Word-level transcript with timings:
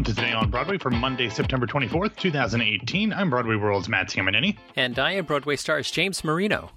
welcome 0.00 0.14
to 0.14 0.18
Today 0.18 0.32
on 0.32 0.48
Broadway 0.48 0.78
for 0.78 0.88
Monday, 0.88 1.28
September 1.28 1.66
24th, 1.66 2.16
2018. 2.16 3.12
I'm 3.12 3.28
Broadway 3.28 3.56
World's 3.56 3.86
Matt 3.86 4.08
Tamanini. 4.08 4.56
And 4.74 4.98
I 4.98 5.12
am 5.12 5.26
Broadway 5.26 5.56
stars 5.56 5.90
James 5.90 6.24
Marino. 6.24 6.70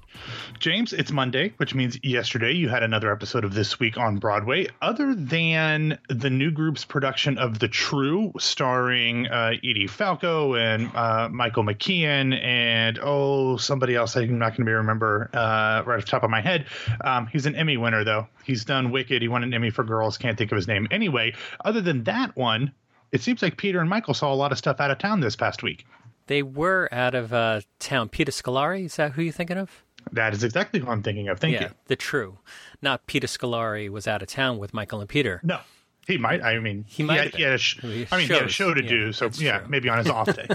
James, 0.60 0.92
it's 0.92 1.12
Monday, 1.12 1.54
which 1.56 1.74
means 1.74 1.98
yesterday 2.04 2.52
you 2.52 2.68
had 2.68 2.84
another 2.84 3.12
episode 3.12 3.46
of 3.46 3.54
This 3.54 3.80
Week 3.80 3.98
on 3.98 4.18
Broadway. 4.18 4.68
Other 4.82 5.16
than 5.16 5.98
the 6.10 6.30
new 6.30 6.52
group's 6.52 6.84
production 6.84 7.38
of 7.38 7.60
The 7.60 7.70
True, 7.70 8.34
starring 8.40 9.28
uh, 9.28 9.54
Edie 9.64 9.88
Falco 9.88 10.56
and 10.56 10.94
uh, 10.94 11.30
Michael 11.30 11.64
McKean 11.64 12.38
and, 12.44 13.00
oh, 13.02 13.56
somebody 13.56 13.96
else 13.96 14.18
I'm 14.18 14.38
not 14.38 14.50
going 14.50 14.66
to 14.66 14.66
be 14.66 14.72
remember 14.72 15.30
uh, 15.34 15.84
right 15.86 15.98
off 15.98 16.06
the 16.06 16.12
top 16.12 16.24
of 16.24 16.30
my 16.30 16.42
head. 16.42 16.66
Um, 17.02 17.28
he's 17.28 17.46
an 17.46 17.56
Emmy 17.56 17.78
winner, 17.78 18.04
though. 18.04 18.28
He's 18.44 18.66
done 18.66 18.92
Wicked. 18.92 19.22
He 19.22 19.30
won 19.30 19.44
an 19.44 19.54
Emmy 19.54 19.70
for 19.70 19.86
Girls. 19.86 20.18
Can't 20.18 20.38
think 20.38 20.52
of 20.52 20.58
his 20.58 20.68
name. 20.68 20.90
Anyway, 20.92 21.36
other 21.64 21.80
than 21.80 22.04
that 22.04 22.36
one, 22.36 22.74
it 23.14 23.22
seems 23.22 23.42
like 23.42 23.56
Peter 23.56 23.80
and 23.80 23.90
Michael 23.90 24.16
saw 24.16 24.34
a 24.34 24.36
lot 24.36 24.52
of 24.52 24.58
stuff 24.58 24.82
out 24.82 24.92
of 24.92 24.98
town 24.98 25.22
this 25.22 25.36
past 25.36 25.64
week. 25.64 25.86
They 26.28 26.42
were 26.42 26.90
out 26.92 27.14
of 27.14 27.32
uh, 27.32 27.62
town. 27.80 28.10
Peter 28.10 28.32
Scolari, 28.32 28.86
is 28.86 28.96
that 28.96 29.12
who 29.12 29.22
you're 29.22 29.32
thinking 29.32 29.58
of? 29.58 29.84
That 30.12 30.34
is 30.34 30.44
exactly 30.44 30.80
who 30.80 30.90
I'm 30.90 31.04
thinking 31.04 31.28
of. 31.30 31.40
Thank 31.40 31.54
yeah, 31.54 31.64
you. 31.64 31.70
The 31.86 31.96
true. 31.96 32.40
Not 32.82 33.06
Peter 33.06 33.28
Scolari 33.28 33.88
was 33.90 34.08
out 34.08 34.22
of 34.22 34.30
town 34.30 34.58
with 34.58 34.74
Michael 34.74 35.00
and 35.00 35.08
Peter. 35.08 35.40
No. 35.44 35.60
He 36.08 36.18
might. 36.18 36.44
I 36.44 36.60
mean, 36.60 36.84
he 36.88 37.02
might. 37.04 37.16
He 37.16 37.24
had, 37.24 37.36
he 37.36 37.44
had 37.44 37.54
a 37.54 37.58
sh- 37.58 37.80
I 37.82 37.88
mean, 37.88 38.06
shows. 38.08 38.28
he 38.28 38.34
had 38.34 38.44
a 38.44 38.50
show 38.50 38.74
to 38.74 38.84
yeah, 38.84 38.90
do. 38.90 39.14
So 39.14 39.30
yeah, 39.36 39.60
true. 39.60 39.68
maybe 39.70 39.88
on 39.88 40.00
his 40.00 40.10
off 40.10 40.36
day. 40.36 40.50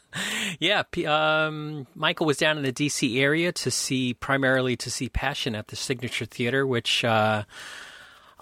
yeah. 0.58 0.82
Um, 1.06 1.86
Michael 1.94 2.26
was 2.26 2.36
down 2.36 2.56
in 2.56 2.64
the 2.64 2.72
D.C. 2.72 3.20
area 3.20 3.52
to 3.52 3.70
see 3.70 4.14
primarily 4.14 4.76
to 4.76 4.90
see 4.90 5.08
Passion 5.08 5.54
at 5.54 5.68
the 5.68 5.76
Signature 5.76 6.24
Theater, 6.24 6.66
which 6.66 7.04
uh, 7.04 7.44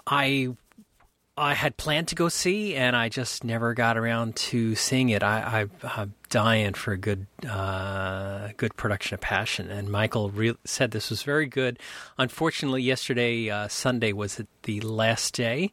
I 0.07 0.57
I 1.39 1.53
had 1.53 1.77
planned 1.77 2.09
to 2.09 2.15
go 2.15 2.31
see, 2.31 2.75
and 2.75 2.97
I 2.97 3.11
just 3.11 3.45
never 3.45 3.75
got 3.75 3.99
around 3.99 4.37
to 4.37 4.75
seeing 4.75 5.11
it. 5.11 5.23
I, 5.23 5.67
am 5.83 6.15
dying 6.31 6.73
for 6.73 6.93
a 6.93 6.97
good, 6.97 7.27
uh, 7.47 8.49
good 8.57 8.75
production 8.77 9.15
of 9.15 9.21
Passion, 9.21 9.71
and 9.71 9.91
Michael 9.91 10.31
re- 10.31 10.57
said 10.65 10.93
this 10.93 11.11
was 11.11 11.23
very 11.23 11.47
good. 11.47 11.79
Unfortunately, 12.17 12.81
yesterday, 12.81 13.51
uh, 13.51 13.69
Sunday, 13.69 14.15
was 14.15 14.41
the 14.63 14.81
last 14.81 15.35
day 15.35 15.73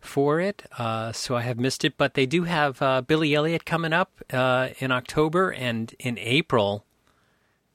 for 0.00 0.40
it, 0.40 0.64
uh, 0.78 1.12
so 1.12 1.36
I 1.36 1.42
have 1.42 1.60
missed 1.60 1.84
it. 1.84 1.96
But 1.96 2.14
they 2.14 2.26
do 2.26 2.42
have 2.42 2.82
uh, 2.82 3.00
Billy 3.02 3.34
Elliot 3.34 3.64
coming 3.64 3.92
up 3.92 4.10
uh, 4.32 4.70
in 4.80 4.90
October, 4.90 5.52
and 5.52 5.94
in 6.00 6.18
April, 6.18 6.84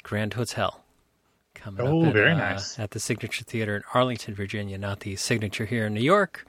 Grand 0.03 0.33
Hotel 0.33 0.83
coming 1.59 1.85
oh, 1.85 2.05
up. 2.05 2.13
Very 2.13 2.31
uh, 2.31 2.37
nice 2.37 2.79
at 2.79 2.91
the 2.91 2.99
Signature 2.99 3.43
Theater 3.43 3.75
in 3.77 3.83
Arlington, 3.93 4.33
Virginia, 4.33 4.77
not 4.77 5.01
the 5.01 5.15
Signature 5.15 5.65
here 5.65 5.85
in 5.85 5.93
New 5.93 6.01
York. 6.01 6.45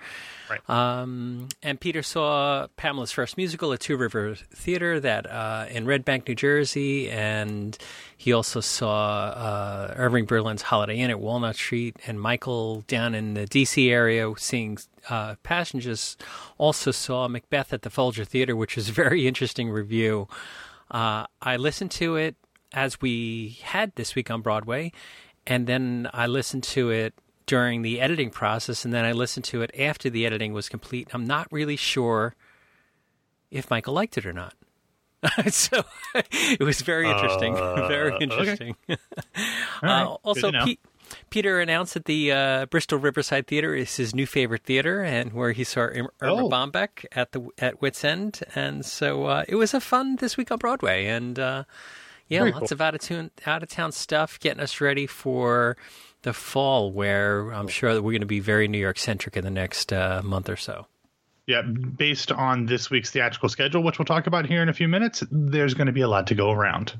Right. 0.50 0.68
Um, 0.68 1.48
and 1.62 1.80
Peter 1.80 2.02
saw 2.02 2.66
Pamela's 2.76 3.12
first 3.12 3.36
musical 3.36 3.72
at 3.72 3.80
Two 3.80 3.96
River 3.96 4.34
Theater 4.34 4.98
that 4.98 5.30
uh, 5.30 5.66
in 5.70 5.86
Red 5.86 6.04
Bank, 6.04 6.26
New 6.26 6.34
Jersey, 6.34 7.08
and 7.08 7.78
he 8.16 8.32
also 8.32 8.60
saw 8.60 9.28
uh, 9.28 9.94
Irving 9.96 10.24
Berlin's 10.24 10.62
Holiday 10.62 10.98
Inn 10.98 11.10
at 11.10 11.20
Walnut 11.20 11.54
Street, 11.54 11.96
and 12.06 12.20
Michael 12.20 12.82
down 12.88 13.14
in 13.14 13.34
the 13.34 13.46
D.C. 13.46 13.90
area 13.90 14.32
seeing 14.38 14.78
uh, 15.08 15.36
Passengers 15.42 16.16
also 16.58 16.90
saw 16.90 17.28
Macbeth 17.28 17.72
at 17.72 17.82
the 17.82 17.90
Folger 17.90 18.24
Theater, 18.24 18.56
which 18.56 18.76
was 18.76 18.88
a 18.88 18.92
very 18.92 19.28
interesting 19.28 19.70
review. 19.70 20.26
Uh, 20.90 21.26
I 21.40 21.56
listened 21.56 21.92
to 21.92 22.16
it 22.16 22.34
as 22.72 23.00
we 23.00 23.58
had 23.62 23.94
this 23.96 24.14
week 24.14 24.30
on 24.30 24.42
Broadway, 24.42 24.92
and 25.46 25.66
then 25.66 26.08
I 26.12 26.26
listened 26.26 26.62
to 26.64 26.90
it 26.90 27.14
during 27.46 27.82
the 27.82 28.00
editing 28.00 28.30
process, 28.30 28.84
and 28.84 28.94
then 28.94 29.04
I 29.04 29.12
listened 29.12 29.44
to 29.46 29.62
it 29.62 29.70
after 29.78 30.08
the 30.08 30.24
editing 30.26 30.52
was 30.52 30.68
complete. 30.68 31.08
I'm 31.12 31.26
not 31.26 31.48
really 31.50 31.76
sure 31.76 32.34
if 33.50 33.70
Michael 33.70 33.94
liked 33.94 34.16
it 34.16 34.26
or 34.26 34.32
not. 34.32 34.54
so 35.50 35.82
it 36.14 36.62
was 36.62 36.80
very 36.80 37.08
interesting. 37.08 37.56
Uh, 37.56 37.88
very 37.88 38.16
interesting. 38.20 38.76
Okay. 38.88 39.00
Right. 39.82 40.02
Uh, 40.02 40.16
also, 40.24 40.52
Peter 41.30 41.58
announced 41.58 41.94
that 41.94 42.04
the 42.04 42.32
uh, 42.32 42.66
Bristol 42.66 42.98
Riverside 42.98 43.46
Theater 43.46 43.74
is 43.74 43.96
his 43.96 44.14
new 44.14 44.26
favorite 44.26 44.64
theater, 44.64 45.02
and 45.02 45.32
where 45.32 45.52
he 45.52 45.64
saw 45.64 45.80
Erma 45.80 46.10
oh. 46.20 46.50
Bombeck 46.50 47.06
at 47.12 47.32
the 47.32 47.48
at 47.58 47.80
Wits 47.80 48.04
End, 48.04 48.40
and 48.54 48.84
so 48.84 49.24
uh, 49.24 49.44
it 49.48 49.54
was 49.54 49.72
a 49.72 49.80
fun 49.80 50.16
this 50.16 50.36
week 50.36 50.50
on 50.50 50.58
Broadway, 50.58 51.06
and 51.06 51.38
uh, 51.38 51.64
yeah, 52.30 52.40
very 52.40 52.52
lots 52.52 52.70
cool. 52.70 52.76
of 52.76 52.80
out 52.80 52.94
of 52.94 53.00
tune, 53.00 53.30
out 53.44 53.62
of 53.62 53.68
town 53.68 53.92
stuff, 53.92 54.40
getting 54.40 54.62
us 54.62 54.80
ready 54.80 55.06
for 55.06 55.76
the 56.22 56.32
fall, 56.32 56.92
where 56.92 57.50
I'm 57.50 57.68
sure 57.68 57.92
that 57.92 58.02
we're 58.02 58.12
going 58.12 58.20
to 58.20 58.26
be 58.26 58.40
very 58.40 58.68
New 58.68 58.78
York 58.78 58.98
centric 58.98 59.36
in 59.36 59.44
the 59.44 59.50
next 59.50 59.92
uh, 59.92 60.22
month 60.24 60.48
or 60.48 60.56
so. 60.56 60.86
Yeah, 61.46 61.62
based 61.62 62.30
on 62.30 62.66
this 62.66 62.90
week's 62.90 63.10
theatrical 63.10 63.48
schedule, 63.48 63.82
which 63.82 63.98
we'll 63.98 64.06
talk 64.06 64.28
about 64.28 64.46
here 64.46 64.62
in 64.62 64.68
a 64.68 64.72
few 64.72 64.86
minutes, 64.86 65.24
there's 65.30 65.74
going 65.74 65.88
to 65.88 65.92
be 65.92 66.02
a 66.02 66.08
lot 66.08 66.28
to 66.28 66.34
go 66.34 66.50
around. 66.50 66.94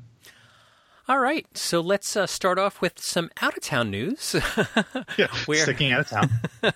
All 1.07 1.19
right, 1.19 1.45
so 1.57 1.81
let's 1.81 2.15
uh, 2.15 2.27
start 2.27 2.59
off 2.59 2.81
with 2.81 2.99
some 2.99 3.31
out 3.41 3.55
of 3.55 3.63
town 3.63 3.89
news. 3.89 4.35
yeah, 5.17 5.27
where 5.45 5.63
sticking 5.63 5.93
out 5.93 6.01
of 6.01 6.09
town. 6.09 6.29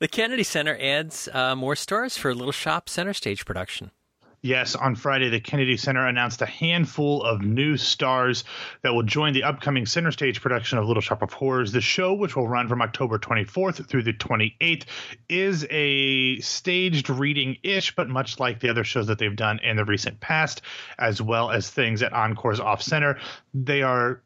the 0.00 0.08
Kennedy 0.10 0.42
Center 0.42 0.76
adds 0.80 1.28
uh, 1.32 1.54
more 1.54 1.76
stars 1.76 2.16
for 2.16 2.30
a 2.30 2.34
Little 2.34 2.52
Shop 2.52 2.88
Center 2.88 3.12
Stage 3.12 3.44
production. 3.44 3.90
Yes, 4.42 4.74
on 4.74 4.94
Friday, 4.94 5.28
the 5.28 5.38
Kennedy 5.38 5.76
Center 5.76 6.06
announced 6.06 6.40
a 6.40 6.46
handful 6.46 7.22
of 7.22 7.42
new 7.42 7.76
stars 7.76 8.44
that 8.80 8.94
will 8.94 9.02
join 9.02 9.34
the 9.34 9.42
upcoming 9.42 9.84
center 9.84 10.10
stage 10.10 10.40
production 10.40 10.78
of 10.78 10.86
Little 10.86 11.02
Shop 11.02 11.20
of 11.20 11.30
Horrors. 11.30 11.72
The 11.72 11.82
show, 11.82 12.14
which 12.14 12.36
will 12.36 12.48
run 12.48 12.66
from 12.66 12.80
October 12.80 13.18
24th 13.18 13.86
through 13.86 14.04
the 14.04 14.14
28th, 14.14 14.84
is 15.28 15.66
a 15.68 16.40
staged 16.40 17.10
reading 17.10 17.58
ish, 17.62 17.94
but 17.94 18.08
much 18.08 18.40
like 18.40 18.60
the 18.60 18.70
other 18.70 18.82
shows 18.82 19.08
that 19.08 19.18
they've 19.18 19.36
done 19.36 19.58
in 19.58 19.76
the 19.76 19.84
recent 19.84 20.20
past, 20.20 20.62
as 20.98 21.20
well 21.20 21.50
as 21.50 21.68
things 21.68 22.02
at 22.02 22.14
Encore's 22.14 22.60
Off 22.60 22.80
Center. 22.80 23.18
They 23.52 23.82
are 23.82 24.22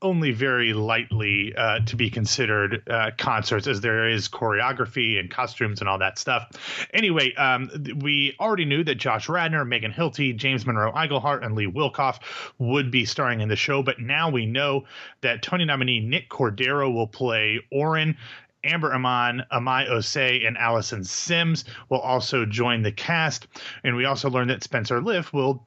only 0.00 0.32
very 0.32 0.72
lightly 0.72 1.54
uh, 1.56 1.78
to 1.80 1.94
be 1.94 2.10
considered 2.10 2.82
uh, 2.90 3.10
concerts 3.16 3.68
as 3.68 3.80
there 3.80 4.08
is 4.08 4.28
choreography 4.28 5.20
and 5.20 5.30
costumes 5.30 5.80
and 5.80 5.88
all 5.88 5.98
that 5.98 6.18
stuff. 6.18 6.50
Anyway, 6.92 7.32
um, 7.34 7.70
we 8.00 8.34
already 8.40 8.64
knew 8.64 8.82
that 8.82 8.96
Josh 8.96 9.28
Radnor, 9.28 9.64
Megan 9.64 9.92
Hilty, 9.92 10.34
James 10.34 10.66
Monroe 10.66 10.92
Iglehart, 10.92 11.44
and 11.44 11.54
Lee 11.54 11.66
Wilkof 11.66 12.18
would 12.58 12.90
be 12.90 13.04
starring 13.04 13.40
in 13.40 13.48
the 13.48 13.56
show, 13.56 13.82
but 13.82 14.00
now 14.00 14.28
we 14.30 14.46
know 14.46 14.84
that 15.20 15.42
Tony 15.42 15.64
nominee 15.64 16.00
Nick 16.00 16.28
Cordero 16.28 16.92
will 16.92 17.06
play 17.06 17.60
Orin. 17.70 18.16
Amber 18.64 18.94
Iman, 18.94 19.42
Amai 19.50 19.88
Osei, 19.88 20.46
and 20.46 20.56
Allison 20.56 21.02
Semmes 21.02 21.64
will 21.88 21.98
also 21.98 22.46
join 22.46 22.82
the 22.82 22.92
cast. 22.92 23.48
And 23.82 23.96
we 23.96 24.04
also 24.04 24.30
learned 24.30 24.50
that 24.50 24.62
Spencer 24.62 25.00
Liff 25.00 25.32
will 25.32 25.66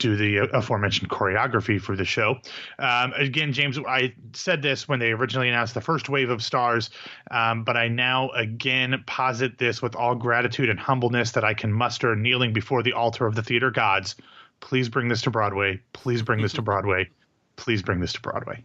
do 0.00 0.16
the 0.16 0.48
aforementioned 0.52 1.08
choreography 1.10 1.80
for 1.80 1.94
the 1.94 2.04
show. 2.04 2.36
Um, 2.78 3.12
again, 3.12 3.52
James, 3.52 3.78
I 3.78 4.12
said 4.32 4.62
this 4.62 4.88
when 4.88 4.98
they 4.98 5.12
originally 5.12 5.48
announced 5.48 5.74
the 5.74 5.80
first 5.80 6.08
wave 6.08 6.30
of 6.30 6.42
stars, 6.42 6.90
um, 7.30 7.62
but 7.62 7.76
I 7.76 7.86
now 7.88 8.30
again 8.30 9.04
posit 9.06 9.58
this 9.58 9.80
with 9.80 9.94
all 9.94 10.14
gratitude 10.14 10.68
and 10.68 10.80
humbleness 10.80 11.32
that 11.32 11.44
I 11.44 11.54
can 11.54 11.72
muster, 11.72 12.16
kneeling 12.16 12.52
before 12.52 12.82
the 12.82 12.92
altar 12.92 13.26
of 13.26 13.36
the 13.36 13.42
theater 13.42 13.70
gods. 13.70 14.16
Please 14.60 14.88
bring 14.88 15.08
this 15.08 15.22
to 15.22 15.30
Broadway. 15.30 15.80
Please 15.92 16.22
bring 16.22 16.42
this 16.42 16.52
to 16.54 16.62
Broadway. 16.62 17.08
Please 17.56 17.82
bring 17.82 18.00
this 18.00 18.12
to 18.14 18.20
Broadway. 18.20 18.64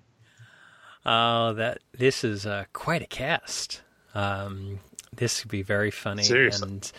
Oh, 1.06 1.54
that 1.54 1.80
this 1.94 2.24
is 2.24 2.46
uh, 2.46 2.66
quite 2.74 3.02
a 3.02 3.08
cast. 3.08 3.82
Um, 4.14 4.80
this 5.16 5.42
could 5.42 5.52
be 5.52 5.62
very 5.62 5.92
funny. 5.92 6.24
Seriously. 6.24 6.68
And, 6.68 6.92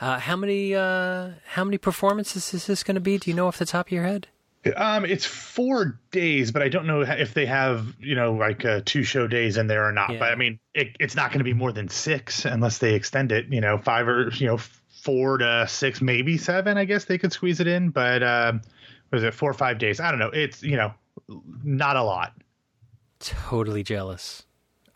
uh, 0.00 0.18
how 0.18 0.36
many 0.36 0.74
uh, 0.74 1.30
how 1.46 1.64
many 1.64 1.78
performances 1.78 2.54
is 2.54 2.66
this 2.66 2.82
going 2.82 2.94
to 2.94 3.00
be? 3.00 3.18
Do 3.18 3.30
you 3.30 3.36
know 3.36 3.48
off 3.48 3.58
the 3.58 3.66
top 3.66 3.88
of 3.88 3.92
your 3.92 4.04
head? 4.04 4.28
Um, 4.76 5.04
it's 5.04 5.24
four 5.24 5.98
days, 6.10 6.50
but 6.50 6.62
I 6.62 6.68
don't 6.68 6.86
know 6.86 7.00
if 7.02 7.32
they 7.32 7.46
have 7.46 7.94
you 8.00 8.14
know 8.14 8.34
like 8.34 8.64
uh, 8.64 8.82
two 8.84 9.02
show 9.02 9.26
days 9.26 9.56
in 9.56 9.66
there 9.66 9.86
or 9.86 9.92
not. 9.92 10.12
Yeah. 10.12 10.18
But 10.18 10.32
I 10.32 10.34
mean, 10.34 10.58
it, 10.74 10.96
it's 11.00 11.16
not 11.16 11.30
going 11.30 11.38
to 11.38 11.44
be 11.44 11.54
more 11.54 11.72
than 11.72 11.88
six 11.88 12.44
unless 12.44 12.78
they 12.78 12.94
extend 12.94 13.32
it. 13.32 13.46
You 13.50 13.60
know, 13.60 13.78
five 13.78 14.06
or 14.08 14.30
you 14.30 14.46
know 14.46 14.58
four 15.02 15.38
to 15.38 15.66
six, 15.68 16.00
maybe 16.00 16.36
seven. 16.36 16.76
I 16.76 16.84
guess 16.84 17.04
they 17.04 17.18
could 17.18 17.32
squeeze 17.32 17.60
it 17.60 17.66
in. 17.66 17.90
But 17.90 18.22
um, 18.22 18.62
was 19.10 19.22
it 19.22 19.34
four 19.34 19.50
or 19.50 19.54
five 19.54 19.78
days? 19.78 20.00
I 20.00 20.10
don't 20.10 20.20
know. 20.20 20.30
It's 20.30 20.62
you 20.62 20.76
know 20.76 20.92
not 21.64 21.96
a 21.96 22.02
lot. 22.02 22.34
Totally 23.20 23.82
jealous. 23.82 24.44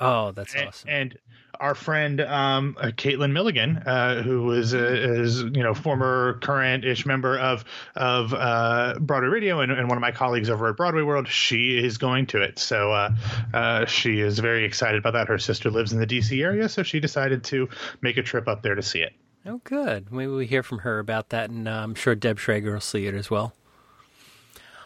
Oh, 0.02 0.32
that's 0.32 0.54
and, 0.54 0.69
awesome. 0.69 0.88
And 0.90 1.19
our 1.60 1.75
friend 1.76 2.20
um, 2.20 2.76
uh, 2.81 2.87
Caitlin 2.87 3.31
Milligan, 3.31 3.76
uh, 3.76 4.22
who 4.22 4.50
is 4.50 4.75
is 4.75 5.43
you 5.43 5.62
know 5.62 5.75
former 5.75 6.38
current 6.43 6.84
ish 6.84 7.06
member 7.06 7.38
of 7.38 7.64
of 7.94 8.34
uh, 8.34 8.99
Broadway 9.00 9.28
Radio 9.28 9.60
and, 9.60 9.70
and, 9.70 9.88
one 9.88 9.96
of 9.96 10.02
my 10.02 10.10
colleagues 10.10 10.50
over 10.50 10.69
at 10.69 10.76
Broadway 10.76 11.02
World, 11.02 11.28
she 11.28 11.78
is 11.78 11.99
going 11.99 12.26
to 12.26 12.43
it. 12.43 12.58
So 12.58 12.90
uh, 12.90 13.14
uh, 13.54 13.87
she 13.87 14.20
is 14.20 14.40
very 14.40 14.64
excited 14.64 14.99
about 14.99 15.12
that. 15.12 15.28
Her 15.28 15.38
sister 15.38 15.70
lives 15.70 15.93
in 15.93 16.00
the 16.00 16.06
D.C. 16.06 16.43
area, 16.43 16.69
so 16.69 16.82
she 16.82 16.98
decided 16.98 17.44
to 17.44 17.69
make 18.00 18.16
a 18.16 18.22
trip 18.22 18.48
up 18.48 18.62
there 18.62 18.75
to 18.75 18.82
see 18.82 19.00
it. 19.00 19.12
Oh, 19.46 19.60
good. 19.62 20.10
Maybe 20.12 20.32
we 20.32 20.46
hear 20.46 20.62
from 20.62 20.78
her 20.78 20.98
about 20.98 21.28
that, 21.31 21.50
and 21.50 21.69
uh, 21.69 21.72
I'm 21.72 21.94
sure 21.94 22.14
Deb 22.14 22.38
Schrager 22.38 22.72
will 22.72 22.81
see 22.81 23.06
it 23.06 23.14
as 23.14 23.31
well. 23.31 23.55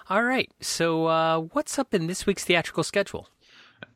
All 0.08 0.22
right. 0.22 0.50
So, 0.60 1.48
what's 1.52 1.78
up 1.78 1.94
in 1.94 2.06
this 2.06 2.26
week's 2.26 2.44
theatrical 2.44 2.84
schedule? 2.84 3.28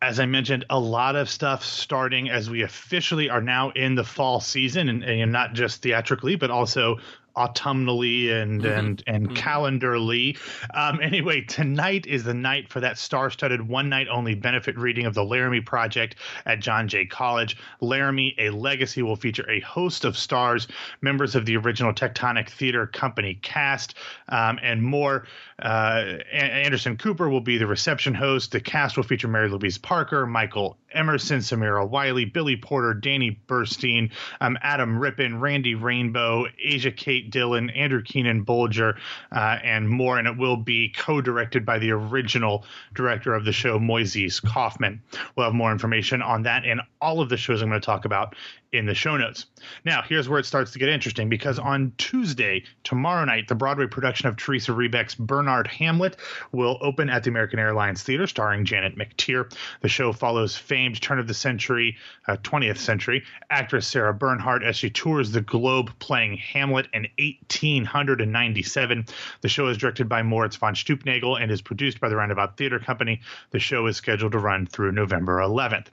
As 0.02 0.18
I 0.20 0.26
mentioned, 0.26 0.64
a 0.70 0.78
lot 0.78 1.16
of 1.16 1.28
stuff 1.28 1.64
starting 1.64 2.30
as 2.30 2.48
we 2.48 2.62
officially 2.62 3.28
are 3.28 3.42
now 3.42 3.70
in 3.70 3.94
the 3.94 4.04
fall 4.04 4.40
season, 4.40 4.88
and, 4.88 5.04
and 5.04 5.32
not 5.32 5.52
just 5.52 5.82
theatrically, 5.82 6.36
but 6.36 6.50
also 6.50 6.98
autumnally 7.36 8.32
and 8.32 8.62
mm-hmm. 8.62 8.78
and 8.78 9.02
and 9.06 9.28
mm-hmm. 9.28 9.36
calendarly. 9.36 10.38
Um, 10.74 11.00
anyway, 11.00 11.42
tonight 11.42 12.06
is 12.06 12.24
the 12.24 12.34
night 12.34 12.68
for 12.68 12.80
that 12.80 12.98
star-studded 12.98 13.66
one-night 13.66 14.08
only 14.08 14.34
benefit 14.34 14.76
reading 14.76 15.06
of 15.06 15.14
the 15.14 15.24
Laramie 15.24 15.60
Project 15.60 16.16
at 16.46 16.60
John 16.60 16.88
Jay 16.88 17.06
College. 17.06 17.56
Laramie: 17.80 18.34
A 18.38 18.50
Legacy 18.50 19.02
will 19.02 19.16
feature 19.16 19.48
a 19.48 19.60
host 19.60 20.04
of 20.04 20.16
stars, 20.16 20.68
members 21.00 21.34
of 21.34 21.46
the 21.46 21.56
original 21.56 21.92
Tectonic 21.92 22.48
Theater 22.48 22.86
Company 22.86 23.34
cast, 23.42 23.94
um, 24.28 24.58
and 24.62 24.82
more. 24.82 25.26
Uh, 25.60 26.18
Anderson 26.32 26.96
Cooper 26.96 27.28
will 27.28 27.40
be 27.40 27.58
the 27.58 27.66
reception 27.66 28.14
host. 28.14 28.52
The 28.52 28.60
cast 28.60 28.96
will 28.96 29.04
feature 29.04 29.28
Mary 29.28 29.48
Louise 29.48 29.76
Parker, 29.76 30.26
Michael 30.26 30.78
Emerson, 30.92 31.38
Samira 31.38 31.88
Wiley, 31.88 32.24
Billy 32.24 32.56
Porter, 32.56 32.94
Danny 32.94 33.40
Burstein, 33.46 34.10
um, 34.40 34.58
Adam 34.62 34.98
Rippon, 34.98 35.40
Randy 35.40 35.74
Rainbow, 35.74 36.46
Asia 36.62 36.90
Kate 36.90 37.30
Dillon, 37.30 37.70
Andrew 37.70 38.02
Keenan 38.02 38.44
Bolger, 38.44 38.96
uh, 39.32 39.58
and 39.62 39.88
more. 39.88 40.18
And 40.18 40.26
it 40.26 40.36
will 40.36 40.56
be 40.56 40.92
co 40.96 41.20
directed 41.20 41.64
by 41.64 41.78
the 41.78 41.90
original 41.92 42.64
director 42.94 43.34
of 43.34 43.44
the 43.44 43.52
show, 43.52 43.78
Moises 43.78 44.42
Kaufman. 44.44 45.02
We'll 45.36 45.46
have 45.46 45.54
more 45.54 45.72
information 45.72 46.22
on 46.22 46.42
that 46.44 46.64
and 46.64 46.80
all 47.00 47.20
of 47.20 47.28
the 47.28 47.36
shows 47.36 47.62
I'm 47.62 47.68
going 47.68 47.80
to 47.80 47.84
talk 47.84 48.04
about 48.04 48.34
in 48.72 48.86
the 48.86 48.94
show 48.94 49.16
notes. 49.16 49.46
Now, 49.84 50.02
here's 50.02 50.28
where 50.28 50.38
it 50.38 50.46
starts 50.46 50.72
to 50.72 50.78
get 50.78 50.88
interesting 50.88 51.28
because 51.28 51.58
on 51.58 51.92
Tuesday, 51.98 52.64
tomorrow 52.84 53.24
night, 53.24 53.48
the 53.48 53.54
Broadway 53.54 53.86
production 53.86 54.28
of 54.28 54.36
Teresa 54.36 54.72
Rebeck's 54.72 55.14
Bernhardt 55.14 55.66
Hamlet 55.66 56.16
will 56.52 56.78
open 56.80 57.10
at 57.10 57.24
the 57.24 57.30
American 57.30 57.58
Airlines 57.58 58.02
Theater, 58.02 58.26
starring 58.26 58.64
Janet 58.64 58.96
McTeer. 58.96 59.52
The 59.80 59.88
show 59.88 60.12
follows 60.12 60.56
famed 60.56 61.00
turn 61.00 61.18
of 61.18 61.26
the 61.26 61.34
century, 61.34 61.96
uh, 62.28 62.36
20th 62.36 62.78
century 62.78 63.24
actress 63.50 63.86
Sarah 63.86 64.14
Bernhardt 64.14 64.62
as 64.62 64.76
she 64.76 64.90
tours 64.90 65.32
the 65.32 65.40
globe 65.40 65.90
playing 65.98 66.36
Hamlet 66.36 66.86
in 66.92 67.08
1897. 67.18 69.06
The 69.40 69.48
show 69.48 69.66
is 69.66 69.78
directed 69.78 70.08
by 70.08 70.22
Moritz 70.22 70.56
von 70.56 70.74
Stuelpnagel 70.74 71.40
and 71.40 71.50
is 71.50 71.60
produced 71.60 72.00
by 72.00 72.08
the 72.08 72.16
Roundabout 72.16 72.56
Theater 72.56 72.78
Company. 72.78 73.20
The 73.50 73.58
show 73.58 73.86
is 73.86 73.96
scheduled 73.96 74.32
to 74.32 74.38
run 74.38 74.66
through 74.66 74.92
November 74.92 75.38
11th. 75.38 75.86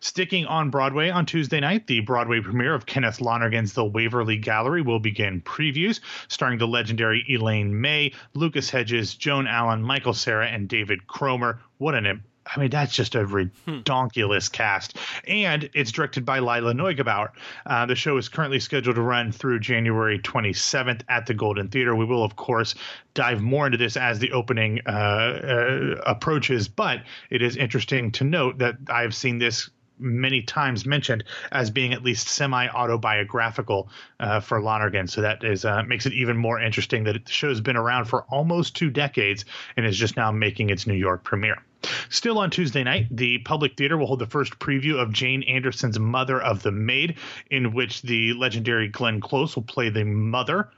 Sticking 0.00 0.46
on 0.46 0.70
Broadway 0.70 1.10
on 1.10 1.24
Tuesday 1.26 1.60
night, 1.60 1.86
the 1.86 2.00
Broadway 2.00 2.17
premiere 2.24 2.74
of 2.74 2.86
Kenneth 2.86 3.20
Lonergan's 3.20 3.72
The 3.72 3.84
Waverly 3.84 4.36
Gallery 4.36 4.82
will 4.82 5.00
begin 5.00 5.40
previews, 5.42 6.00
starring 6.28 6.58
the 6.58 6.68
legendary 6.68 7.24
Elaine 7.28 7.80
May, 7.80 8.12
Lucas 8.34 8.70
Hedges, 8.70 9.14
Joan 9.14 9.46
Allen, 9.46 9.82
Michael 9.82 10.14
Cera, 10.14 10.46
and 10.46 10.68
David 10.68 11.06
Cromer. 11.06 11.60
What 11.78 11.94
an 11.94 12.22
I 12.54 12.60
mean, 12.60 12.70
that's 12.70 12.94
just 12.94 13.14
a 13.14 13.26
ridiculous 13.26 14.48
hmm. 14.48 14.52
cast. 14.52 14.96
And 15.26 15.68
it's 15.74 15.92
directed 15.92 16.24
by 16.24 16.38
Lila 16.38 16.72
Neugebauer. 16.72 17.30
Uh, 17.66 17.86
the 17.86 17.94
show 17.94 18.16
is 18.16 18.28
currently 18.28 18.60
scheduled 18.60 18.96
to 18.96 19.02
run 19.02 19.32
through 19.32 19.60
January 19.60 20.18
27th 20.18 21.02
at 21.08 21.26
the 21.26 21.34
Golden 21.34 21.68
Theater. 21.68 21.94
We 21.94 22.04
will, 22.04 22.24
of 22.24 22.36
course, 22.36 22.74
dive 23.14 23.40
more 23.40 23.66
into 23.66 23.78
this 23.78 23.96
as 23.96 24.18
the 24.18 24.32
opening 24.32 24.80
uh, 24.86 24.90
uh, 24.90 26.00
approaches, 26.06 26.68
but 26.68 27.02
it 27.30 27.42
is 27.42 27.56
interesting 27.56 28.12
to 28.12 28.24
note 28.24 28.58
that 28.58 28.76
I've 28.88 29.14
seen 29.14 29.38
this 29.38 29.68
many 29.98 30.42
times 30.42 30.86
mentioned 30.86 31.24
as 31.52 31.70
being 31.70 31.92
at 31.92 32.02
least 32.02 32.28
semi 32.28 32.68
autobiographical 32.68 33.88
uh, 34.20 34.40
for 34.40 34.60
Lonergan. 34.60 35.06
So 35.06 35.22
that 35.22 35.44
is 35.44 35.64
uh, 35.64 35.82
makes 35.82 36.06
it 36.06 36.12
even 36.12 36.36
more 36.36 36.60
interesting 36.60 37.04
that 37.04 37.24
the 37.24 37.32
show 37.32 37.48
has 37.48 37.60
been 37.60 37.76
around 37.76 38.06
for 38.06 38.22
almost 38.24 38.76
two 38.76 38.90
decades 38.90 39.44
and 39.76 39.86
is 39.86 39.96
just 39.96 40.16
now 40.16 40.30
making 40.32 40.70
its 40.70 40.86
New 40.86 40.94
York 40.94 41.24
premiere. 41.24 41.62
Still 42.10 42.38
on 42.38 42.50
Tuesday 42.50 42.82
night, 42.82 43.06
the 43.10 43.38
Public 43.38 43.76
Theater 43.76 43.96
will 43.96 44.06
hold 44.06 44.18
the 44.18 44.26
first 44.26 44.58
preview 44.58 45.00
of 45.00 45.12
Jane 45.12 45.42
Anderson's 45.44 45.98
Mother 45.98 46.40
of 46.40 46.62
the 46.62 46.72
Maid, 46.72 47.18
in 47.50 47.72
which 47.72 48.02
the 48.02 48.32
legendary 48.32 48.88
Glenn 48.88 49.20
Close 49.20 49.54
will 49.54 49.62
play 49.62 49.88
the 49.88 50.04
mother 50.04 50.70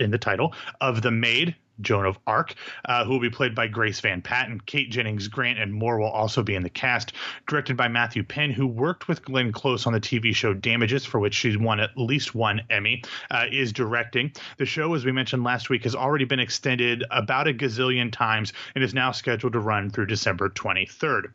in 0.00 0.10
the 0.10 0.18
title 0.18 0.54
of 0.80 1.02
the 1.02 1.10
maid 1.10 1.54
Joan 1.80 2.06
of 2.06 2.18
Arc, 2.26 2.54
uh, 2.84 3.04
who 3.04 3.12
will 3.12 3.20
be 3.20 3.30
played 3.30 3.54
by 3.54 3.66
Grace 3.66 4.00
Van 4.00 4.22
Patten. 4.22 4.60
Kate 4.60 4.90
Jennings 4.90 5.28
Grant 5.28 5.58
and 5.58 5.72
more 5.72 5.98
will 5.98 6.10
also 6.10 6.42
be 6.42 6.54
in 6.54 6.62
the 6.62 6.70
cast. 6.70 7.12
Directed 7.46 7.76
by 7.76 7.88
Matthew 7.88 8.22
Penn, 8.22 8.50
who 8.50 8.66
worked 8.66 9.08
with 9.08 9.24
Glenn 9.24 9.52
Close 9.52 9.86
on 9.86 9.92
the 9.92 10.00
TV 10.00 10.34
show 10.34 10.54
Damages, 10.54 11.04
for 11.04 11.20
which 11.20 11.34
she's 11.34 11.58
won 11.58 11.80
at 11.80 11.96
least 11.96 12.34
one 12.34 12.62
Emmy, 12.70 13.02
uh, 13.30 13.46
is 13.50 13.72
directing. 13.72 14.32
The 14.58 14.66
show, 14.66 14.94
as 14.94 15.04
we 15.04 15.12
mentioned 15.12 15.44
last 15.44 15.70
week, 15.70 15.84
has 15.84 15.94
already 15.94 16.24
been 16.24 16.40
extended 16.40 17.04
about 17.10 17.48
a 17.48 17.54
gazillion 17.54 18.12
times 18.12 18.52
and 18.74 18.84
is 18.84 18.94
now 18.94 19.12
scheduled 19.12 19.54
to 19.54 19.60
run 19.60 19.90
through 19.90 20.06
December 20.06 20.48
23rd. 20.48 21.32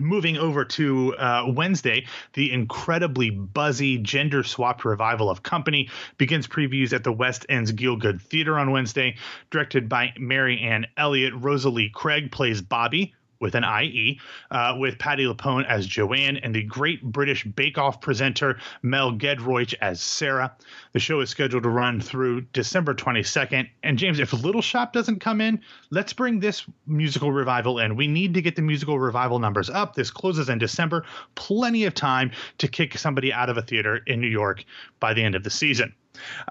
Moving 0.00 0.36
over 0.36 0.64
to 0.64 1.14
uh, 1.16 1.44
Wednesday, 1.48 2.06
the 2.34 2.52
incredibly 2.52 3.30
buzzy 3.30 3.98
gender 3.98 4.42
swapped 4.42 4.84
revival 4.84 5.30
of 5.30 5.42
Company 5.42 5.88
begins 6.18 6.46
previews 6.46 6.92
at 6.92 7.04
the 7.04 7.12
West 7.12 7.46
End's 7.48 7.72
Gielgud 7.72 8.20
Theater 8.20 8.58
on 8.58 8.70
Wednesday. 8.70 9.16
Directed 9.50 9.88
by 9.88 10.12
Marianne 10.18 10.86
Elliott, 10.96 11.34
Rosalie 11.36 11.90
Craig 11.90 12.30
plays 12.30 12.60
Bobby, 12.60 13.14
with 13.40 13.54
an 13.54 13.64
IE, 13.64 14.20
uh, 14.50 14.76
with 14.78 14.98
Patti 14.98 15.24
LuPone 15.24 15.66
as 15.66 15.86
Joanne 15.86 16.36
and 16.38 16.54
the 16.54 16.62
great 16.62 17.02
British 17.02 17.44
Bake 17.44 17.78
Off 17.78 18.00
presenter 18.00 18.58
Mel 18.82 19.12
Giedroyc 19.12 19.74
as 19.80 20.00
Sarah. 20.00 20.54
The 20.92 21.00
show 21.00 21.20
is 21.20 21.30
scheduled 21.30 21.62
to 21.64 21.68
run 21.68 22.00
through 22.00 22.42
December 22.52 22.94
22nd. 22.94 23.68
And 23.82 23.98
James, 23.98 24.18
if 24.18 24.32
Little 24.32 24.62
Shop 24.62 24.92
doesn't 24.92 25.20
come 25.20 25.40
in, 25.40 25.60
let's 25.90 26.12
bring 26.12 26.40
this 26.40 26.64
musical 26.86 27.32
revival 27.32 27.78
in. 27.78 27.96
We 27.96 28.06
need 28.06 28.34
to 28.34 28.42
get 28.42 28.56
the 28.56 28.62
musical 28.62 28.98
revival 28.98 29.38
numbers 29.38 29.70
up. 29.70 29.94
This 29.94 30.10
closes 30.10 30.48
in 30.48 30.58
December. 30.58 31.04
Plenty 31.34 31.84
of 31.84 31.94
time 31.94 32.30
to 32.58 32.68
kick 32.68 32.96
somebody 32.98 33.32
out 33.32 33.50
of 33.50 33.56
a 33.56 33.62
theater 33.62 34.00
in 34.06 34.20
New 34.20 34.28
York 34.28 34.64
by 35.00 35.14
the 35.14 35.22
end 35.22 35.34
of 35.34 35.42
the 35.42 35.50
season. 35.50 35.94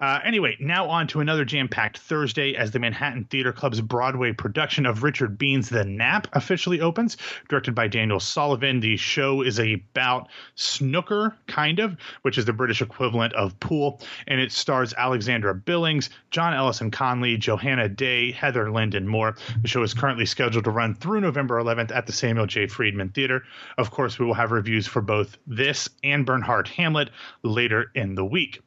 Uh, 0.01 0.19
anyway, 0.23 0.57
now 0.59 0.89
on 0.89 1.07
to 1.07 1.19
another 1.19 1.45
jam 1.45 1.67
packed 1.67 1.97
Thursday 1.97 2.55
as 2.55 2.71
the 2.71 2.79
Manhattan 2.79 3.25
Theater 3.25 3.51
Club's 3.51 3.81
Broadway 3.81 4.31
production 4.31 4.85
of 4.85 5.03
Richard 5.03 5.37
Bean's 5.37 5.69
The 5.69 5.83
Nap 5.83 6.27
officially 6.33 6.81
opens. 6.81 7.17
Directed 7.49 7.75
by 7.75 7.87
Daniel 7.87 8.19
Sullivan, 8.19 8.79
the 8.79 8.97
show 8.97 9.41
is 9.41 9.59
about 9.59 10.29
snooker, 10.55 11.35
kind 11.47 11.79
of, 11.79 11.97
which 12.21 12.37
is 12.37 12.45
the 12.45 12.53
British 12.53 12.81
equivalent 12.81 13.33
of 13.33 13.59
pool, 13.59 14.01
and 14.27 14.39
it 14.39 14.51
stars 14.51 14.93
Alexandra 14.97 15.53
Billings, 15.55 16.09
John 16.31 16.53
Ellison 16.53 16.91
Conlee, 16.91 17.37
Johanna 17.37 17.89
Day, 17.89 18.31
Heather 18.31 18.69
Lind, 18.69 18.95
and 18.95 19.07
more. 19.07 19.35
The 19.61 19.67
show 19.67 19.83
is 19.83 19.93
currently 19.93 20.25
scheduled 20.25 20.65
to 20.65 20.71
run 20.71 20.95
through 20.95 21.21
November 21.21 21.61
11th 21.61 21.95
at 21.95 22.05
the 22.05 22.11
Samuel 22.11 22.47
J. 22.47 22.67
Friedman 22.67 23.09
Theater. 23.09 23.43
Of 23.77 23.91
course, 23.91 24.19
we 24.19 24.25
will 24.25 24.33
have 24.33 24.51
reviews 24.51 24.87
for 24.87 25.01
both 25.01 25.37
this 25.47 25.89
and 26.03 26.25
Bernhardt 26.25 26.67
Hamlet 26.67 27.09
later 27.43 27.91
in 27.95 28.15
the 28.15 28.25
week. 28.25 28.61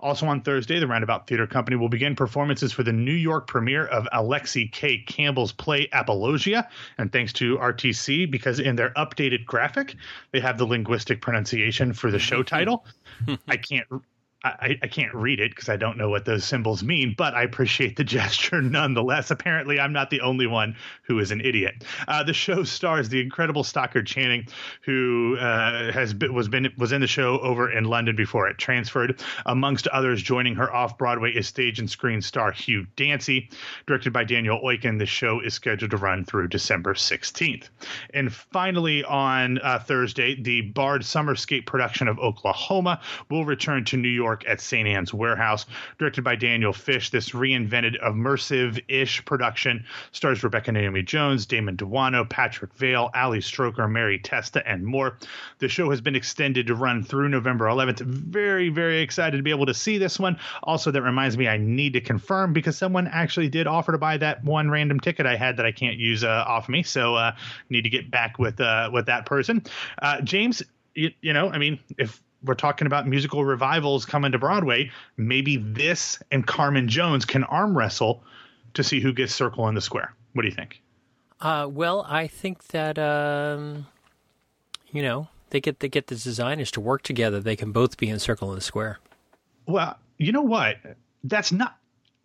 Also 0.00 0.26
on 0.26 0.40
Thursday, 0.42 0.78
the 0.78 0.86
Roundabout 0.86 1.26
Theater 1.26 1.46
Company 1.46 1.76
will 1.76 1.88
begin 1.88 2.14
performances 2.14 2.72
for 2.72 2.82
the 2.82 2.92
New 2.92 3.12
York 3.12 3.46
premiere 3.46 3.86
of 3.86 4.06
Alexi 4.12 4.70
Kaye 4.70 4.98
Campbell's 5.06 5.52
play 5.52 5.88
Apologia. 5.92 6.68
And 6.98 7.12
thanks 7.12 7.32
to 7.34 7.56
RTC, 7.58 8.30
because 8.30 8.60
in 8.60 8.76
their 8.76 8.90
updated 8.90 9.44
graphic, 9.44 9.96
they 10.32 10.40
have 10.40 10.58
the 10.58 10.66
linguistic 10.66 11.20
pronunciation 11.20 11.92
for 11.92 12.10
the 12.10 12.18
show 12.18 12.42
title. 12.42 12.86
I 13.48 13.56
can't 13.56 13.86
I, 14.60 14.78
I, 14.82 14.86
can't 14.86 15.14
read 15.14 15.40
it 15.40 15.50
because 15.50 15.68
I 15.68 15.76
don't 15.76 15.96
know 15.96 16.08
what 16.08 16.24
those 16.24 16.44
symbols 16.44 16.82
mean, 16.82 17.14
but 17.16 17.34
I 17.34 17.42
appreciate 17.42 17.96
the 17.96 18.04
gesture 18.16 18.62
nonetheless. 18.62 19.30
Apparently, 19.30 19.80
I'm 19.80 19.92
not 19.92 20.10
the 20.10 20.20
only 20.20 20.46
one 20.46 20.76
who 21.02 21.18
is 21.18 21.30
an 21.30 21.40
idiot. 21.40 21.84
Uh, 22.08 22.22
the 22.22 22.32
show 22.32 22.62
stars 22.64 23.08
the 23.08 23.20
incredible 23.20 23.64
Stockard 23.64 24.06
Channing, 24.06 24.46
who 24.82 25.36
uh, 25.38 25.92
has 25.92 26.14
been, 26.14 26.34
was 26.34 26.48
been 26.48 26.72
was 26.78 26.92
in 26.92 27.00
the 27.00 27.06
show 27.06 27.38
over 27.40 27.70
in 27.70 27.84
London 27.84 28.16
before 28.16 28.48
it 28.48 28.58
transferred. 28.58 29.20
Amongst 29.46 29.86
others, 29.88 30.22
joining 30.22 30.54
her 30.54 30.72
off 30.72 30.98
Broadway 30.98 31.32
is 31.32 31.46
stage 31.46 31.78
and 31.78 31.90
screen 31.90 32.22
star 32.22 32.52
Hugh 32.52 32.86
Dancy. 32.96 33.50
Directed 33.86 34.12
by 34.12 34.24
Daniel 34.24 34.60
Aukin, 34.60 34.98
the 34.98 35.06
show 35.06 35.40
is 35.40 35.54
scheduled 35.54 35.90
to 35.90 35.96
run 35.96 36.24
through 36.24 36.48
December 36.48 36.94
16th. 36.94 37.68
And 38.14 38.32
finally, 38.32 39.04
on 39.04 39.58
uh, 39.58 39.78
Thursday, 39.78 40.40
the 40.40 40.62
Bard 40.62 41.02
Summerscape 41.02 41.66
production 41.66 42.08
of 42.08 42.18
Oklahoma 42.18 43.00
will 43.30 43.44
return 43.44 43.84
to 43.86 43.96
New 43.96 44.08
York 44.08 44.35
at 44.46 44.60
St. 44.60 44.88
Ann's 44.88 45.14
Warehouse. 45.14 45.66
Directed 45.98 46.22
by 46.22 46.36
Daniel 46.36 46.72
Fish, 46.72 47.10
this 47.10 47.30
reinvented 47.30 48.00
immersive 48.02 48.82
ish 48.88 49.24
production 49.24 49.84
stars 50.12 50.42
Rebecca 50.42 50.72
Naomi 50.72 51.02
Jones, 51.02 51.46
Damon 51.46 51.76
Daunno, 51.76 52.28
Patrick 52.28 52.74
Vaill, 52.76 53.10
Ali 53.14 53.38
Stroker, 53.38 53.90
Mary 53.90 54.18
Testa, 54.18 54.66
and 54.66 54.84
more. 54.84 55.18
The 55.58 55.68
show 55.68 55.90
has 55.90 56.00
been 56.00 56.16
extended 56.16 56.66
to 56.66 56.74
run 56.74 57.02
through 57.02 57.28
November 57.28 57.66
11th. 57.66 58.00
Very, 58.00 58.68
very 58.68 59.00
excited 59.00 59.36
to 59.36 59.42
be 59.42 59.50
able 59.50 59.66
to 59.66 59.74
see 59.74 59.98
this 59.98 60.18
one. 60.18 60.38
Also, 60.62 60.90
that 60.90 61.02
reminds 61.02 61.38
me, 61.38 61.48
I 61.48 61.56
need 61.56 61.92
to 61.94 62.00
confirm 62.00 62.52
because 62.52 62.76
someone 62.76 63.06
actually 63.06 63.48
did 63.48 63.66
offer 63.66 63.92
to 63.92 63.98
buy 63.98 64.16
that 64.18 64.44
one 64.44 64.70
random 64.70 65.00
ticket 65.00 65.26
I 65.26 65.36
had 65.36 65.56
that 65.58 65.66
I 65.66 65.72
can't 65.72 65.96
use 65.96 66.24
uh, 66.24 66.44
off 66.46 66.68
me. 66.68 66.82
So, 66.82 67.14
uh, 67.14 67.32
need 67.70 67.82
to 67.82 67.90
get 67.90 68.10
back 68.10 68.38
with 68.38 68.60
uh, 68.60 68.90
with 68.92 69.06
that 69.06 69.26
person. 69.26 69.62
Uh, 70.00 70.20
James, 70.20 70.62
you, 70.94 71.12
you 71.20 71.32
know, 71.32 71.48
I 71.50 71.58
mean, 71.58 71.78
if 71.98 72.22
we're 72.46 72.54
talking 72.54 72.86
about 72.86 73.06
musical 73.06 73.44
revivals 73.44 74.04
coming 74.04 74.32
to 74.32 74.38
Broadway, 74.38 74.90
maybe 75.16 75.56
this 75.56 76.22
and 76.30 76.46
Carmen 76.46 76.88
Jones 76.88 77.24
can 77.24 77.44
arm 77.44 77.76
wrestle 77.76 78.22
to 78.74 78.82
see 78.82 79.00
who 79.00 79.12
gets 79.12 79.34
circle 79.34 79.68
in 79.68 79.74
the 79.74 79.80
square. 79.80 80.14
What 80.32 80.42
do 80.42 80.48
you 80.48 80.54
think? 80.54 80.82
Uh, 81.40 81.68
well, 81.70 82.06
I 82.08 82.26
think 82.26 82.68
that 82.68 82.98
um, 82.98 83.86
you 84.92 85.02
know 85.02 85.28
they 85.50 85.60
get 85.60 85.80
they 85.80 85.88
get 85.88 86.06
the 86.06 86.14
designers 86.14 86.70
to 86.72 86.80
work 86.80 87.02
together. 87.02 87.40
They 87.40 87.56
can 87.56 87.72
both 87.72 87.96
be 87.96 88.08
in 88.08 88.18
circle 88.18 88.48
in 88.50 88.54
the 88.54 88.62
square. 88.62 88.98
Well, 89.66 89.98
you 90.18 90.32
know 90.32 90.42
what? 90.42 90.76
that's 91.28 91.52
not 91.52 91.78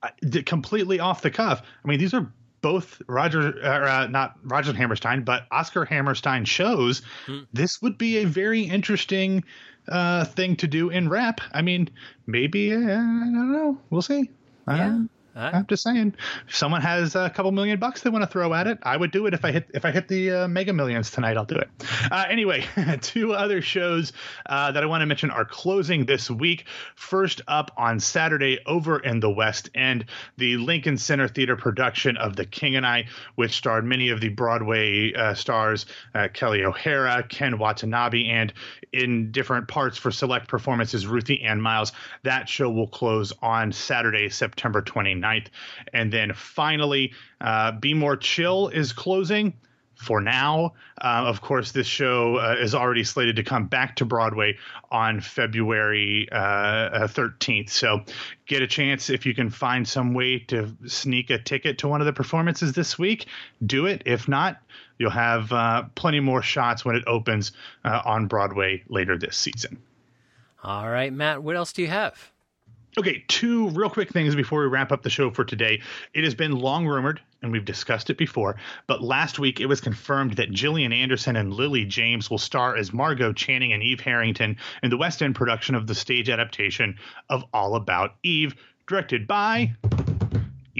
uh, 0.04 0.10
completely 0.46 1.00
off 1.00 1.22
the 1.22 1.32
cuff. 1.32 1.62
I 1.84 1.88
mean, 1.88 2.00
these 2.00 2.14
are 2.14 2.32
both 2.62 3.02
Roger, 3.08 3.64
uh, 3.64 4.08
not 4.08 4.38
Roger 4.44 4.74
Hammerstein, 4.74 5.24
but 5.24 5.48
Oscar 5.52 5.86
Hammerstein 5.86 6.46
shows. 6.46 7.02
Mm. 7.28 7.48
This 7.54 7.82
would 7.82 7.98
be 7.98 8.20
a 8.20 8.26
very 8.26 8.62
interesting 8.62 9.44
uh, 9.88 10.26
thing 10.26 10.56
to 10.58 10.68
do 10.68 10.90
in 10.90 11.10
rap. 11.10 11.42
I 11.54 11.62
mean, 11.62 11.90
maybe 12.28 12.74
uh, 12.74 12.78
I 12.78 12.80
don't 12.80 13.52
know. 13.52 13.78
We'll 13.90 14.02
see. 14.02 14.30
Yeah. 14.68 15.04
Uh, 15.36 15.50
I'm 15.54 15.66
just 15.66 15.84
saying, 15.84 16.14
if 16.48 16.56
someone 16.56 16.82
has 16.82 17.16
a 17.16 17.30
couple 17.30 17.52
million 17.54 17.80
bucks 17.80 18.02
they 18.02 18.10
want 18.10 18.24
to 18.24 18.30
throw 18.30 18.54
at 18.54 18.68
it, 18.68 18.80
I 18.84 18.98
would 18.98 19.12
do 19.12 19.28
it. 19.28 19.34
If 19.34 19.46
I 19.46 19.52
hit 19.52 19.70
if 19.74 19.86
I 19.86 19.92
hit 19.92 20.10
the 20.10 20.32
uh, 20.32 20.48
Mega 20.50 20.74
Millions 20.74 21.10
tonight, 21.10 21.38
I'll 21.38 21.46
do 21.46 21.56
it. 21.56 21.70
Uh, 22.12 22.26
anyway, 22.30 22.66
two 23.02 23.34
other 23.34 23.62
shows 23.62 24.12
uh, 24.46 24.74
that 24.74 24.84
I 24.84 24.86
want 24.86 25.02
to 25.02 25.06
mention 25.06 25.32
are 25.32 25.46
closing 25.46 26.06
this 26.06 26.30
week. 26.30 26.66
First 26.96 27.42
up 27.48 27.72
on 27.78 28.02
Saturday, 28.02 28.60
over 28.66 29.00
in 29.00 29.22
the 29.22 29.30
West 29.30 29.70
End, 29.74 30.06
the 30.38 30.58
Lincoln 30.58 30.98
Center 30.98 31.30
Theater 31.30 31.56
production 31.56 32.18
of 32.18 32.36
The 32.36 32.46
King 32.46 32.76
and 32.76 32.86
I, 32.86 33.06
which 33.36 33.54
starred 33.56 33.86
many 33.86 34.10
of 34.10 34.20
the 34.20 34.30
Broadway 34.30 35.14
uh, 35.14 35.34
stars, 35.34 35.86
uh, 36.14 36.28
Kelli 36.34 36.64
O'Hara, 36.66 37.24
Ken 37.24 37.58
Watanabe, 37.58 38.28
and 38.28 38.52
in 38.92 39.32
different 39.32 39.70
parts 39.70 39.98
for 39.98 40.12
select 40.12 40.50
performances, 40.50 41.08
Ruthie 41.08 41.42
Ann 41.44 41.62
Miles. 41.62 41.94
That 42.24 42.50
show 42.50 42.70
will 42.70 42.88
close 42.88 43.32
on 43.42 43.72
Saturday, 43.72 44.28
September 44.28 44.82
29th. 44.82 45.21
29th. 45.22 45.48
And 45.94 46.12
then 46.12 46.34
finally, 46.34 47.14
uh, 47.40 47.74
Be 47.74 47.94
More 47.94 48.18
Chill 48.18 48.70
is 48.70 48.94
closing 48.94 49.54
for 50.02 50.20
now. 50.20 50.74
Uh, 51.00 51.26
of 51.28 51.42
course, 51.42 51.72
this 51.72 51.86
show 51.86 52.38
uh, 52.38 52.56
is 52.60 52.74
already 52.74 53.04
slated 53.04 53.36
to 53.36 53.44
come 53.44 53.68
back 53.68 53.96
to 53.98 54.06
Broadway 54.06 54.58
on 54.90 55.22
February 55.22 56.28
uh, 56.32 57.08
13th. 57.08 57.70
So 57.70 58.02
get 58.48 58.64
a 58.64 58.68
chance 58.68 59.10
if 59.12 59.26
you 59.26 59.36
can 59.36 59.50
find 59.52 59.88
some 59.88 60.14
way 60.14 60.40
to 60.48 60.76
sneak 60.88 61.30
a 61.30 61.38
ticket 61.38 61.78
to 61.80 61.88
one 61.88 62.02
of 62.02 62.06
the 62.06 62.14
performances 62.14 62.74
this 62.74 62.98
week, 62.98 63.28
do 63.64 63.86
it. 63.86 64.02
If 64.06 64.28
not, 64.28 64.58
you'll 64.98 65.12
have 65.12 65.52
uh, 65.52 65.84
plenty 65.94 66.20
more 66.20 66.42
shots 66.42 66.84
when 66.84 66.96
it 66.96 67.04
opens 67.06 67.52
uh, 67.86 68.02
on 68.04 68.26
Broadway 68.26 68.84
later 68.90 69.18
this 69.20 69.38
season. 69.38 69.78
All 70.64 70.90
right, 70.90 71.14
Matt, 71.14 71.44
what 71.44 71.56
else 71.56 71.74
do 71.74 71.82
you 71.82 71.88
have? 71.88 72.31
Okay, 72.98 73.24
two 73.30 73.70
real 73.70 73.90
quick 73.90 74.10
things 74.10 74.36
before 74.36 74.60
we 74.62 74.68
wrap 74.68 74.92
up 74.92 75.02
the 75.02 75.10
show 75.10 75.32
for 75.32 75.46
today. 75.46 75.82
It 76.14 76.26
has 76.26 76.36
been 76.36 76.52
long 76.52 76.86
rumored, 76.86 77.22
and 77.42 77.50
we've 77.50 77.64
discussed 77.64 78.10
it 78.10 78.18
before, 78.18 78.58
but 78.86 79.02
last 79.02 79.40
week 79.40 79.62
it 79.62 79.68
was 79.68 79.80
confirmed 79.80 80.34
that 80.34 80.52
Gillian 80.52 80.92
Anderson 80.92 81.38
and 81.38 81.54
Lily 81.54 81.86
James 81.86 82.30
will 82.30 82.38
star 82.38 82.76
as 82.76 82.92
Margot 82.92 83.32
Channing 83.32 83.72
and 83.72 83.82
Eve 83.82 84.02
Harrington 84.02 84.58
in 84.84 84.90
the 84.90 84.98
West 84.98 85.24
End 85.24 85.36
production 85.36 85.74
of 85.74 85.88
the 85.88 85.96
stage 85.96 86.30
adaptation 86.30 86.98
of 87.30 87.46
All 87.54 87.76
About 87.76 88.16
Eve, 88.24 88.56
directed 88.88 89.26
by 89.26 89.72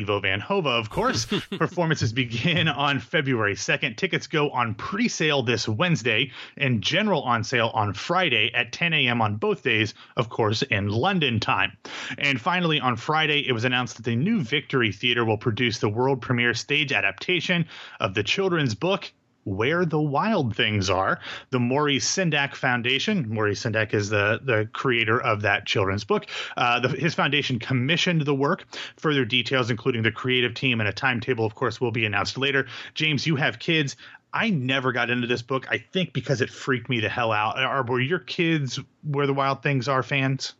Ivo 0.02 0.20
Van 0.20 0.40
Hove, 0.40 0.66
of 0.66 0.90
course. 0.90 1.26
Performances 1.58 2.12
begin 2.12 2.68
on 2.68 3.00
February 3.00 3.54
2nd. 3.54 3.98
Tickets 3.98 4.26
go 4.26 4.50
on 4.50 4.74
pre 4.74 5.08
sale 5.08 5.44
this 5.44 5.68
Wednesday 5.68 6.32
and 6.58 6.82
general 6.82 7.22
on 7.22 7.44
sale 7.44 7.70
on 7.76 7.94
Friday 7.94 8.52
at 8.56 8.72
10 8.72 8.94
a.m. 8.94 9.22
on 9.22 9.36
both 9.36 9.62
days, 9.62 9.94
of 10.18 10.30
course, 10.30 10.64
in 10.64 10.90
London 10.90 11.40
time. 11.40 11.78
And 12.18 12.42
finally, 12.42 12.80
on 12.80 12.96
Friday, 12.96 13.48
it 13.48 13.52
was 13.52 13.64
announced 13.64 13.98
that 13.98 14.06
the 14.06 14.16
new 14.16 14.42
Victory 14.42 14.92
Theater 14.92 15.24
will 15.24 15.38
produce 15.38 15.78
the 15.78 15.90
world 15.90 16.20
premiere 16.20 16.56
stage 16.56 16.92
adaptation 16.92 17.68
of 18.00 18.16
the 18.16 18.24
children's 18.24 18.74
book 18.74 19.12
where 19.44 19.86
the 19.86 20.02
Wild 20.02 20.56
Things 20.56 20.90
Are. 20.90 21.20
The 21.50 21.60
Maurice 21.60 22.10
Sendak 22.10 22.56
Foundation, 22.56 23.28
Maurice 23.30 23.64
Sendak 23.64 23.94
is 23.94 24.10
the, 24.10 24.40
the 24.44 24.70
creator 24.74 25.22
of 25.22 25.42
that 25.42 25.66
children's 25.66 26.04
book. 26.04 26.28
Uh, 26.58 26.80
the, 26.80 26.90
his 26.90 27.14
foundation 27.14 27.60
commissioned 27.60 28.22
the 28.22 28.36
work. 28.36 28.66
Further 28.98 29.26
details, 29.26 29.70
including 29.70 30.04
the 30.04 30.12
creative 30.12 30.54
team 30.54 30.80
and 30.80 30.90
a 30.90 30.94
timetable, 30.94 31.46
of 31.46 31.56
course, 31.56 31.82
will 31.82 31.92
be 31.92 32.06
announced 32.06 32.38
later. 32.38 32.68
James, 32.94 33.26
you 33.26 33.36
have 33.36 33.60
kids. 33.60 33.96
I 34.34 34.50
never 34.50 34.92
got 34.92 35.10
into 35.10 35.28
this 35.28 35.42
book, 35.42 35.68
I 35.70 35.78
think 35.78 36.14
because 36.14 36.42
it 36.42 36.50
freaked 36.50 36.90
me 36.90 37.00
the 37.02 37.10
hell 37.10 37.32
out. 37.32 37.58
Are, 37.58 37.84
were 37.84 38.00
your 38.00 38.20
kids 38.20 38.80
Where 39.04 39.28
the 39.28 39.34
Wild 39.34 39.62
Things 39.62 39.88
Are 39.88 40.04
fans? 40.04 40.54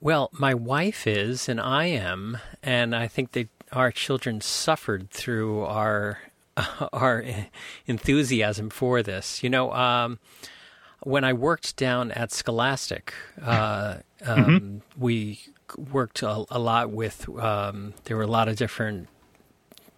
Well, 0.00 0.30
my 0.32 0.54
wife 0.54 1.06
is, 1.06 1.48
and 1.48 1.60
I 1.60 1.86
am, 1.86 2.38
and 2.62 2.94
I 2.94 3.08
think 3.08 3.32
that 3.32 3.48
our 3.72 3.90
children 3.90 4.40
suffered 4.40 5.10
through 5.10 5.62
our 5.62 6.18
our 6.92 7.24
enthusiasm 7.86 8.70
for 8.70 9.02
this. 9.02 9.42
You 9.42 9.50
know, 9.50 9.72
um, 9.72 10.18
when 11.02 11.24
I 11.24 11.32
worked 11.32 11.76
down 11.76 12.12
at 12.12 12.32
Scholastic, 12.32 13.14
uh, 13.42 13.96
um, 14.24 14.44
mm-hmm. 14.44 14.78
we 15.02 15.40
worked 15.92 16.22
a, 16.22 16.44
a 16.50 16.58
lot 16.58 16.90
with. 16.90 17.28
Um, 17.38 17.94
there 18.04 18.16
were 18.16 18.22
a 18.22 18.28
lot 18.28 18.48
of 18.48 18.56
different 18.56 19.08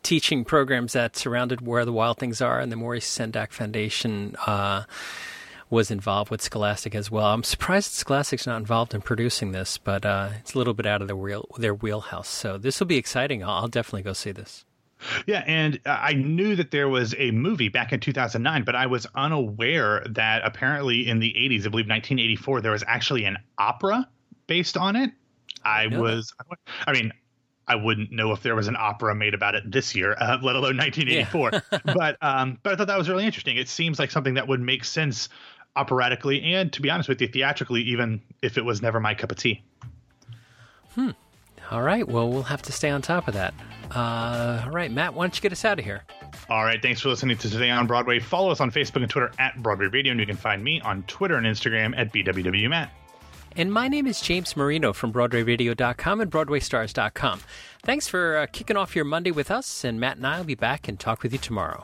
teaching 0.02 0.44
programs 0.44 0.92
that 0.92 1.16
surrounded 1.16 1.60
where 1.60 1.84
the 1.84 1.92
wild 1.92 2.18
things 2.18 2.40
are, 2.40 2.60
and 2.60 2.70
the 2.70 2.76
Maurice 2.76 3.08
Sendak 3.08 3.52
Foundation. 3.52 4.36
Uh, 4.46 4.84
was 5.68 5.90
involved 5.90 6.30
with 6.30 6.40
Scholastic 6.40 6.94
as 6.94 7.10
well. 7.10 7.26
I'm 7.26 7.42
surprised 7.42 7.92
Scholastic's 7.92 8.46
not 8.46 8.58
involved 8.58 8.94
in 8.94 9.00
producing 9.00 9.50
this, 9.50 9.78
but 9.78 10.06
uh, 10.06 10.28
it's 10.38 10.54
a 10.54 10.58
little 10.58 10.74
bit 10.74 10.86
out 10.86 11.02
of 11.02 11.08
their 11.08 11.16
wheel, 11.16 11.48
their 11.58 11.74
wheelhouse. 11.74 12.28
So 12.28 12.56
this 12.56 12.78
will 12.78 12.86
be 12.86 12.96
exciting. 12.96 13.42
I'll, 13.42 13.50
I'll 13.50 13.68
definitely 13.68 14.02
go 14.02 14.12
see 14.12 14.30
this. 14.30 14.64
Yeah, 15.26 15.44
and 15.46 15.80
I 15.84 16.14
knew 16.14 16.56
that 16.56 16.70
there 16.70 16.88
was 16.88 17.14
a 17.18 17.30
movie 17.30 17.68
back 17.68 17.92
in 17.92 18.00
2009, 18.00 18.64
but 18.64 18.74
I 18.74 18.86
was 18.86 19.06
unaware 19.14 20.04
that 20.10 20.42
apparently 20.44 21.08
in 21.08 21.18
the 21.18 21.34
80s, 21.34 21.60
I 21.60 21.68
believe 21.68 21.86
1984, 21.86 22.60
there 22.60 22.72
was 22.72 22.84
actually 22.86 23.24
an 23.24 23.38
opera 23.58 24.08
based 24.46 24.76
on 24.76 24.96
it. 24.96 25.12
I, 25.64 25.84
I 25.84 25.86
was, 25.88 26.32
that. 26.48 26.58
I 26.86 26.92
mean, 26.92 27.12
I 27.68 27.74
wouldn't 27.74 28.12
know 28.12 28.32
if 28.32 28.42
there 28.42 28.54
was 28.54 28.68
an 28.68 28.76
opera 28.78 29.14
made 29.14 29.34
about 29.34 29.54
it 29.54 29.70
this 29.70 29.94
year, 29.94 30.12
uh, 30.18 30.38
let 30.42 30.56
alone 30.56 30.76
1984. 30.76 31.50
Yeah. 31.52 31.78
but 31.94 32.16
um, 32.22 32.58
but 32.62 32.72
I 32.72 32.76
thought 32.76 32.86
that 32.86 32.98
was 32.98 33.08
really 33.08 33.26
interesting. 33.26 33.56
It 33.56 33.68
seems 33.68 33.98
like 33.98 34.10
something 34.10 34.34
that 34.34 34.46
would 34.46 34.60
make 34.60 34.84
sense 34.84 35.28
operatically, 35.74 36.42
and 36.54 36.72
to 36.72 36.80
be 36.80 36.90
honest 36.90 37.08
with 37.08 37.20
you, 37.20 37.28
theatrically, 37.28 37.82
even 37.82 38.22
if 38.40 38.56
it 38.56 38.64
was 38.64 38.82
never 38.82 39.00
my 39.00 39.14
cup 39.14 39.32
of 39.32 39.38
tea. 39.38 39.62
Hmm. 40.94 41.10
All 41.70 41.82
right. 41.82 42.06
Well, 42.06 42.28
we'll 42.28 42.42
have 42.44 42.62
to 42.62 42.72
stay 42.72 42.90
on 42.90 43.02
top 43.02 43.28
of 43.28 43.34
that. 43.34 43.54
Uh, 43.94 44.62
all 44.64 44.72
right, 44.72 44.90
Matt, 44.90 45.14
why 45.14 45.24
don't 45.24 45.36
you 45.36 45.42
get 45.42 45.52
us 45.52 45.64
out 45.64 45.78
of 45.78 45.84
here? 45.84 46.02
All 46.50 46.64
right, 46.64 46.80
thanks 46.82 47.00
for 47.00 47.08
listening 47.08 47.36
to 47.38 47.50
Today 47.50 47.70
on 47.70 47.86
Broadway. 47.86 48.18
Follow 48.18 48.50
us 48.50 48.60
on 48.60 48.70
Facebook 48.70 49.02
and 49.02 49.10
Twitter 49.10 49.30
at 49.38 49.62
Broadway 49.62 49.86
Radio, 49.86 50.10
and 50.10 50.20
you 50.20 50.26
can 50.26 50.36
find 50.36 50.62
me 50.62 50.80
on 50.80 51.02
Twitter 51.04 51.36
and 51.36 51.46
Instagram 51.46 51.96
at 51.96 52.12
BWWMatt. 52.12 52.90
And 53.56 53.72
my 53.72 53.88
name 53.88 54.06
is 54.06 54.20
James 54.20 54.56
Marino 54.56 54.92
from 54.92 55.12
BroadwayRadio.com 55.12 56.20
and 56.20 56.30
BroadwayStars.com. 56.30 57.40
Thanks 57.82 58.06
for 58.06 58.36
uh, 58.36 58.46
kicking 58.52 58.76
off 58.76 58.94
your 58.94 59.06
Monday 59.06 59.30
with 59.30 59.50
us, 59.50 59.82
and 59.84 59.98
Matt 59.98 60.18
and 60.18 60.26
I 60.26 60.38
will 60.38 60.44
be 60.44 60.54
back 60.54 60.88
and 60.88 61.00
talk 61.00 61.22
with 61.22 61.32
you 61.32 61.38
tomorrow. 61.38 61.80